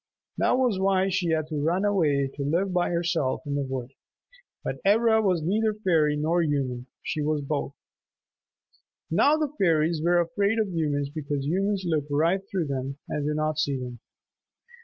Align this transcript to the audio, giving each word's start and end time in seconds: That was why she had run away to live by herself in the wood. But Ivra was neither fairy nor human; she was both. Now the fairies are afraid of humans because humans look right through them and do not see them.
That 0.39 0.57
was 0.57 0.79
why 0.79 1.09
she 1.09 1.27
had 1.29 1.45
run 1.51 1.85
away 1.85 2.27
to 2.33 2.43
live 2.43 2.73
by 2.73 2.89
herself 2.89 3.43
in 3.45 3.53
the 3.53 3.61
wood. 3.61 3.91
But 4.63 4.79
Ivra 4.83 5.21
was 5.21 5.43
neither 5.43 5.75
fairy 5.75 6.15
nor 6.15 6.41
human; 6.41 6.87
she 7.03 7.21
was 7.21 7.41
both. 7.43 7.75
Now 9.11 9.37
the 9.37 9.53
fairies 9.59 10.03
are 10.03 10.19
afraid 10.19 10.57
of 10.57 10.69
humans 10.69 11.09
because 11.09 11.45
humans 11.45 11.83
look 11.85 12.05
right 12.09 12.41
through 12.49 12.65
them 12.65 12.97
and 13.07 13.25
do 13.27 13.35
not 13.35 13.59
see 13.59 13.77
them. 13.77 13.99